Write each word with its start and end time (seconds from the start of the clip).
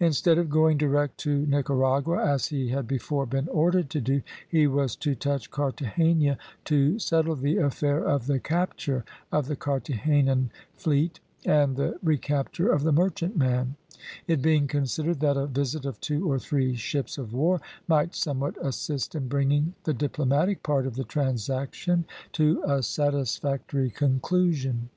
Instead 0.00 0.36
of 0.36 0.50
going 0.50 0.76
direct 0.76 1.16
to 1.16 1.46
Nicaragua 1.46 2.22
as 2.22 2.48
he 2.48 2.68
had 2.68 2.86
before 2.86 3.24
been 3.24 3.48
ordered 3.48 3.88
to 3.88 4.02
do, 4.02 4.20
he 4.46 4.66
was 4.66 4.94
to 4.96 5.14
touch 5.14 5.50
Carthagena 5.50 6.36
to 6.66 6.98
settle 6.98 7.34
the 7.36 7.56
affair 7.56 8.04
of 8.04 8.26
the 8.26 8.38
capture 8.38 9.02
of 9.32 9.46
the 9.46 9.56
Carthagenan 9.56 10.50
fleet, 10.74 11.20
and 11.46 11.76
the 11.76 11.98
recapture 12.02 12.70
of 12.70 12.82
the 12.82 12.92
merchantman; 12.92 13.76
it 14.28 14.42
being 14.42 14.68
considered 14.68 15.20
that 15.20 15.38
a 15.38 15.46
visit 15.46 15.86
of 15.86 15.98
two 16.02 16.30
or 16.30 16.38
three 16.38 16.74
ships 16.76 17.16
of 17.16 17.32
war 17.32 17.58
might 17.88 18.14
somewhat 18.14 18.58
assist 18.62 19.14
in 19.14 19.26
bringing 19.26 19.72
the 19.84 19.94
diplomatic 19.94 20.62
part 20.62 20.86
of 20.86 20.96
the 20.96 21.04
transaction 21.04 22.04
to 22.32 22.62
a 22.66 22.82
satisfactory 22.82 23.88
conclusion. 23.88 24.90